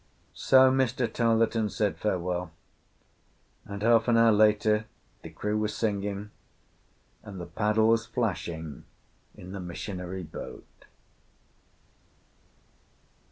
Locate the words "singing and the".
5.67-7.45